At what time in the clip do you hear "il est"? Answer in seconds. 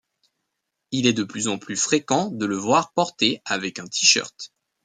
0.89-1.13